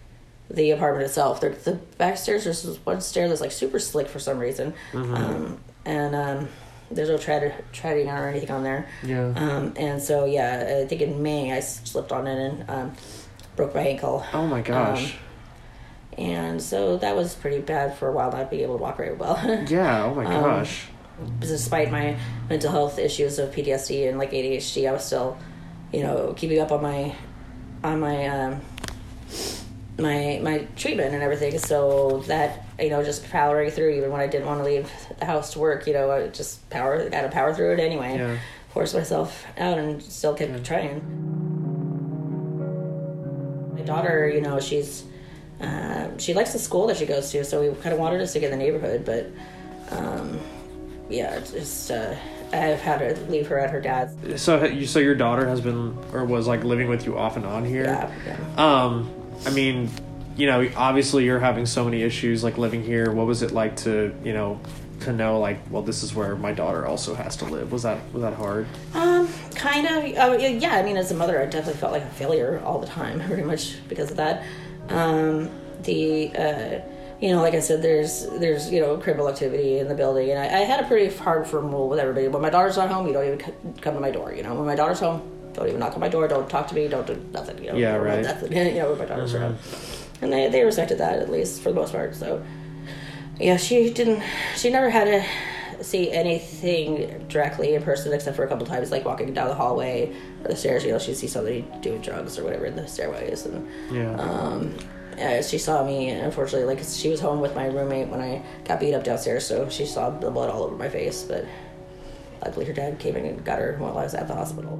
[0.50, 1.41] the apartment itself.
[1.41, 5.60] The, the back stairs, there's one stair that's like super slick for some reason, um,
[5.86, 6.50] and um,
[6.93, 8.88] there's no tread, treading or anything on there.
[9.04, 9.34] Yeah.
[9.36, 12.93] Um, and so yeah, I think in May I slipped on it and um,
[13.56, 14.25] broke my ankle.
[14.34, 15.13] oh my gosh.
[15.13, 15.19] Um,
[16.17, 19.13] and so that was pretty bad for a while, not being able to walk very
[19.13, 19.39] well.
[19.67, 20.04] yeah.
[20.04, 20.88] Oh my um, gosh.
[21.39, 22.17] Despite my
[22.49, 25.38] mental health issues of PTSD and like ADHD, I was still,
[25.93, 27.15] you know, keeping up on my,
[27.84, 28.62] on my, um,
[29.97, 31.58] my my treatment and everything.
[31.60, 35.25] So that you know, just powering through, even when I didn't want to leave the
[35.25, 38.17] house to work, you know, I just power, got to power through it anyway.
[38.17, 38.37] Yeah.
[38.73, 41.01] Force myself out and still kept trying.
[43.75, 45.03] My daughter, you know, she's
[45.61, 48.33] uh, she likes the school that she goes to, so we kind of wanted us
[48.33, 49.29] to get in the neighborhood, but
[49.95, 50.39] um,
[51.09, 52.15] yeah, it's just uh,
[52.53, 54.41] I've had to leave her at her dad's.
[54.41, 57.45] So you so your daughter has been or was like living with you off and
[57.45, 57.83] on here.
[57.83, 58.83] Yeah, yeah.
[58.83, 59.13] Um,
[59.45, 59.89] I mean,
[60.35, 63.11] you know, obviously you're having so many issues like living here.
[63.11, 64.59] What was it like to, you know,
[65.01, 67.71] to know like, well, this is where my daughter also has to live?
[67.71, 68.67] Was that was that hard?
[68.93, 70.03] Um, kind of.
[70.17, 72.87] Uh, yeah, I mean, as a mother, I definitely felt like a failure all the
[72.87, 74.43] time, pretty much because of that.
[74.89, 75.49] Um,
[75.83, 76.81] the, uh,
[77.19, 80.39] you know, like I said, there's there's you know criminal activity in the building, and
[80.39, 82.27] I, I had a pretty hard firm rule with everybody.
[82.27, 84.33] When my daughter's not home, you don't even come to my door.
[84.33, 85.21] You know, when my daughter's home,
[85.53, 86.27] don't even knock on my door.
[86.27, 86.87] Don't talk to me.
[86.87, 87.63] Don't do nothing.
[87.63, 88.23] You know, Yeah, right.
[88.23, 89.57] Nothing, you know, when my daughter's around,
[90.21, 92.15] and they they respected that at least for the most part.
[92.15, 92.43] So,
[93.39, 94.21] yeah, she didn't.
[94.55, 99.03] She never had to see anything directly in person except for a couple times, like
[99.03, 100.84] walking down the hallway or the stairs.
[100.86, 104.15] You know, she'd see somebody doing drugs or whatever in the stairways, and Yeah.
[104.15, 104.77] um,
[105.19, 106.10] uh, she saw me.
[106.10, 109.69] Unfortunately, like she was home with my roommate when I got beat up downstairs, so
[109.69, 111.23] she saw the blood all over my face.
[111.23, 111.45] But
[112.45, 114.77] luckily, her dad came in and got her while I was at the hospital.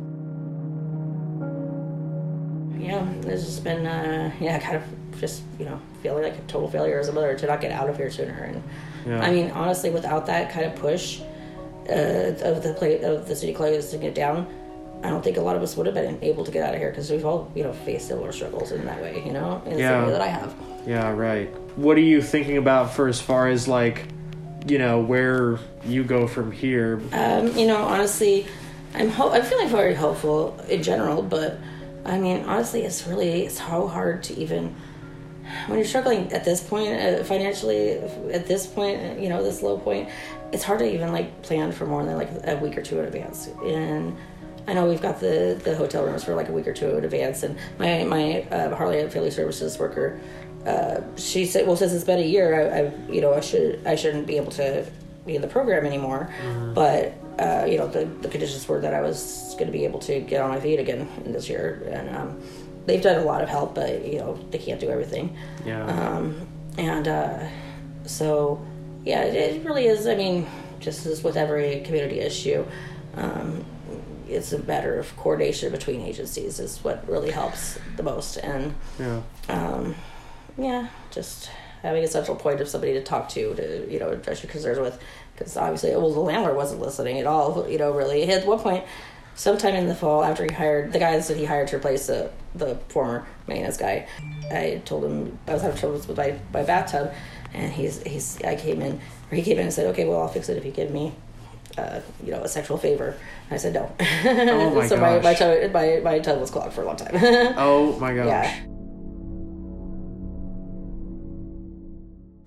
[3.28, 4.84] It's just been uh, yeah, kind of
[5.20, 7.90] just you know feeling like a total failure as a mother to not get out
[7.90, 8.34] of here sooner.
[8.44, 8.64] And
[9.06, 9.22] Yeah.
[9.22, 11.22] I mean, honestly, without that kind of push
[11.90, 14.48] uh, of the play of the city closing it down,
[15.04, 16.80] I don't think a lot of us would have been able to get out of
[16.80, 19.22] here because we've all you know faced similar struggles in that way.
[19.26, 20.00] You know, in the Yeah.
[20.00, 20.54] same way that I have.
[20.88, 21.48] Yeah, right.
[21.78, 24.06] What are you thinking about for as far as like,
[24.68, 27.00] you know, where you go from here?
[27.14, 28.46] Um, you know, honestly,
[28.96, 31.58] I'm ho- I'm feeling very hopeful in general, but
[32.06, 34.76] I mean, honestly, it's really it's so hard to even
[35.68, 37.92] when you're struggling at this point uh, financially.
[38.32, 40.10] At this point, you know, this low point,
[40.52, 43.06] it's hard to even like plan for more than like a week or two in
[43.06, 43.48] advance.
[43.64, 44.16] And
[44.68, 47.04] I know we've got the the hotel rooms for like a week or two in
[47.04, 50.20] advance, and my my uh, Heartland Family Services worker.
[50.66, 53.86] Uh, she said, "Well, since it's been a year, I, I, you know, I should,
[53.86, 54.86] I shouldn't be able to
[55.26, 56.32] be in the program anymore."
[56.76, 60.00] But uh, you know, the, the conditions were that I was going to be able
[60.00, 62.42] to get on my feet again this year, and um,
[62.86, 65.36] they've done a lot of help, but you know, they can't do everything.
[65.66, 65.86] Yeah.
[65.86, 67.48] Um, and uh,
[68.06, 68.66] so,
[69.04, 70.08] yeah, it, it really is.
[70.08, 70.48] I mean,
[70.80, 72.66] just as with every community issue,
[73.16, 73.66] um,
[74.28, 78.38] it's a matter of coordination between agencies is what really helps the most.
[78.38, 79.22] And yeah.
[79.50, 79.96] um,
[80.58, 81.50] yeah, just
[81.82, 84.80] having a central point of somebody to talk to to you know address your concerns
[84.80, 85.00] with,
[85.42, 87.68] because obviously, well, the landlord wasn't listening at all.
[87.70, 88.24] You know, really.
[88.24, 88.84] At one point,
[89.36, 92.32] sometime in the fall, after he hired the guys that he hired to replace the
[92.56, 94.08] the former maintenance guy,
[94.52, 97.14] I told him I was having troubles with my my bathtub,
[97.54, 99.00] and he's he's I came in
[99.32, 101.14] or he came in and said, okay, well, I'll fix it if you give me.
[101.78, 103.16] Uh, you know, a sexual favor.
[103.50, 103.90] I said no.
[104.00, 107.16] Oh my so my my, tub, my my tub was clogged for a long time.
[107.58, 108.28] Oh my gosh.
[108.28, 108.66] yeah.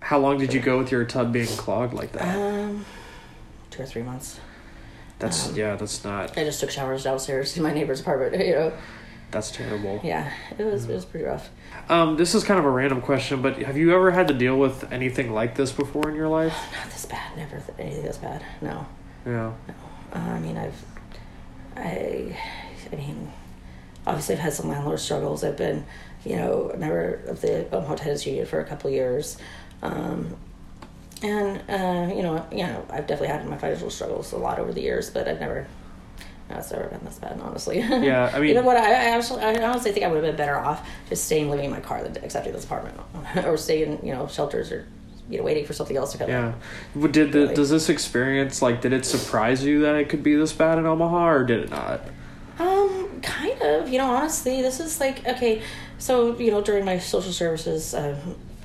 [0.04, 2.36] How long did you go with your tub being clogged like that?
[2.36, 2.84] Um,
[3.70, 4.38] two or three months.
[5.18, 5.76] That's um, yeah.
[5.76, 6.36] That's not.
[6.36, 8.34] I just took showers downstairs in my neighbor's apartment.
[8.44, 8.72] You know,
[9.30, 10.00] That's terrible.
[10.04, 11.48] yeah, it was it was pretty rough.
[11.88, 14.58] Um, this is kind of a random question, but have you ever had to deal
[14.58, 16.54] with anything like this before in your life?
[16.76, 17.36] Not this bad.
[17.36, 18.44] Never th- anything this bad.
[18.60, 18.86] No.
[19.24, 19.52] Yeah.
[20.12, 20.84] Uh, I mean, I've,
[21.76, 22.36] I,
[22.92, 23.32] I mean,
[24.06, 25.42] obviously I've had some landlord struggles.
[25.42, 25.84] I've been,
[26.24, 29.38] you know, a member of the Omaha Tenants Union for a couple of years.
[29.84, 30.36] Um,
[31.22, 34.72] and, uh, you know, you know, I've definitely had my financial struggles a lot over
[34.72, 35.66] the years, but I've never,
[36.50, 37.78] no, it's never been this bad, honestly.
[37.80, 38.76] Yeah, I mean- you know what?
[38.76, 41.66] I, I actually, I honestly think I would have been better off just staying living
[41.66, 42.98] in my car than accepting this apartment,
[43.46, 44.86] or staying, you know, shelters, or
[45.30, 46.28] you know, waiting for something else to come.
[46.28, 46.52] Yeah.
[46.92, 47.54] What Did the, Really.
[47.54, 50.84] does this experience like did it surprise you that it could be this bad in
[50.84, 52.02] Omaha or did it not?
[52.58, 53.88] Um, kind of.
[53.88, 55.62] You know, honestly, this is like okay.
[55.96, 58.20] So you know, during my social services uh,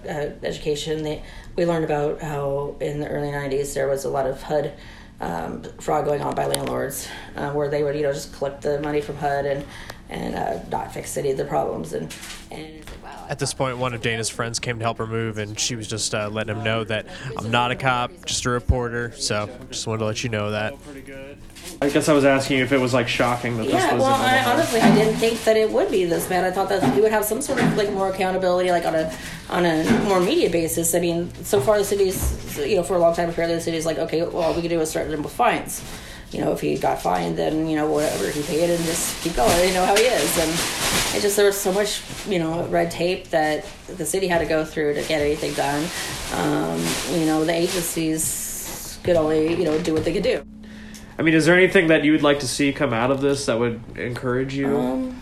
[0.07, 1.23] uh, education, they,
[1.55, 4.73] we learned about how in the early '90s there was a lot of HUD
[5.21, 8.79] um, fraud going on by landlords, uh, where they would you know just collect the
[8.81, 9.65] money from HUD and
[10.09, 11.93] and uh, not fix any of the problems.
[11.93, 12.13] And
[12.51, 12.83] and.
[13.29, 15.87] At this point, one of Dana's friends came to help her move, and she was
[15.87, 17.05] just uh, letting him know that
[17.37, 19.11] I'm not a cop, just a reporter.
[19.15, 20.81] So just wanted to let you know that.
[20.83, 21.37] Pretty good.
[21.79, 24.01] I guess I was asking you if it was like shocking that this Yeah, was.
[24.01, 26.43] well, I, honestly, I didn't think that it would be this bad.
[26.43, 29.15] I thought that we would have some sort of like more accountability, like on a
[29.51, 30.95] on a more media basis.
[30.95, 33.85] I mean, so far the city's, you know, for a long time, apparently the city's
[33.85, 35.83] like, okay, well, all we can do is start them with fines.
[36.31, 39.35] You know, if he got fined, then you know whatever he paid, and just keep
[39.35, 39.67] going.
[39.67, 40.51] You know how he is, and
[41.17, 44.45] it just there was so much you know red tape that the city had to
[44.45, 45.87] go through to get anything done.
[46.33, 46.79] Um,
[47.11, 50.43] you know, the agencies could only you know do what they could do.
[51.17, 53.47] I mean, is there anything that you would like to see come out of this
[53.47, 54.77] that would encourage you?
[54.77, 55.21] Um,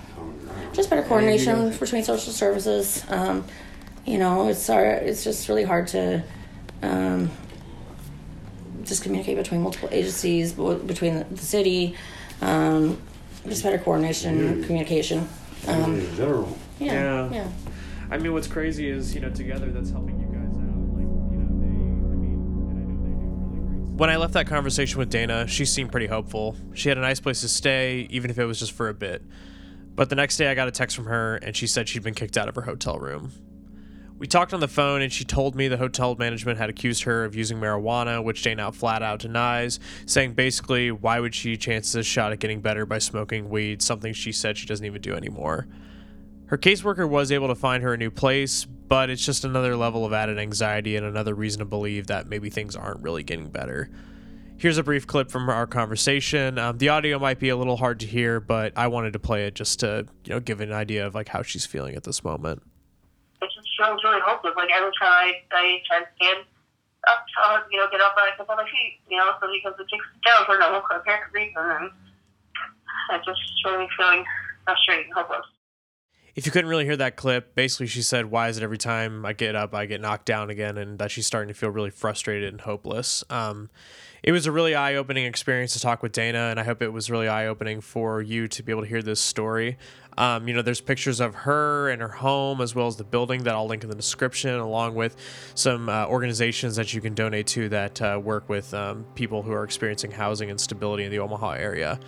[0.73, 3.03] just better coordination between social services.
[3.09, 3.43] Um,
[4.05, 6.23] you know, it's our, it's just really hard to
[6.83, 7.31] um,
[8.87, 11.95] just communicate between multiple agencies, between the, the city.
[12.41, 12.99] Um,
[13.47, 15.27] just better coordination, communication.
[15.67, 16.57] Um, in general.
[16.79, 16.93] yeah,
[17.29, 17.33] Yeah.
[17.33, 17.49] yeah.
[18.09, 20.77] I mean, what's crazy is you know together that's helping you guys out.
[20.93, 21.67] Like you know they.
[21.67, 22.39] I mean,
[22.71, 23.97] and I know they do really great.
[23.97, 26.55] When I left that conversation with Dana, she seemed pretty hopeful.
[26.73, 29.23] She had a nice place to stay, even if it was just for a bit.
[29.95, 32.13] But the next day, I got a text from her, and she said she'd been
[32.13, 33.31] kicked out of her hotel room.
[34.19, 37.23] We talked on the phone, and she told me the hotel management had accused her
[37.23, 42.07] of using marijuana, which Dana flat out denies, saying basically, why would she chance this
[42.07, 45.67] shot at getting better by smoking weed, something she said she doesn't even do anymore.
[46.47, 50.03] Her caseworker was able to find her a new place, but it's just another level
[50.03, 53.89] of added anxiety and another reason to believe that maybe things aren't really getting better.
[54.57, 56.57] Here's a brief clip from our conversation.
[56.57, 59.45] Um, the audio might be a little hard to hear, but I wanted to play
[59.45, 62.23] it just to, you know, give an idea of like how she's feeling at this
[62.23, 62.63] moment.
[63.77, 64.57] Feels really hopeless.
[64.57, 66.45] Like every time I, I try to stand
[67.07, 69.47] up, uh, you know, get up and I step on my feet, you know, so
[69.47, 71.91] because it takes down for no apparent reason, and
[73.11, 74.25] I just really feeling
[74.65, 75.45] frustrated and hopeless.
[76.37, 79.25] If you couldn't really hear that clip, basically she said, "Why is it every time
[79.25, 81.89] I get up, I get knocked down again?" and that she's starting to feel really
[81.89, 83.23] frustrated and hopeless.
[83.31, 83.71] Um,
[84.21, 87.09] it was a really eye-opening experience to talk with Dana, and I hope it was
[87.09, 89.79] really eye-opening for you to be able to hear this story.
[90.15, 93.43] Um, you know, there's pictures of her and her home as well as the building
[93.43, 95.15] that I'll link in the description, along with
[95.55, 99.53] some uh, organizations that you can donate to that uh, work with um, people who
[99.53, 101.99] are experiencing housing instability in the Omaha area.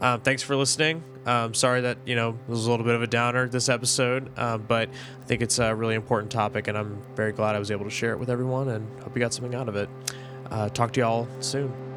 [0.00, 1.02] Um, thanks for listening.
[1.26, 4.30] Um, sorry that you know it was a little bit of a downer this episode,
[4.38, 4.88] um, but
[5.20, 7.90] I think it's a really important topic, and I'm very glad I was able to
[7.90, 9.88] share it with everyone, and hope you got something out of it.
[10.50, 11.87] Uh, talk to y'all soon.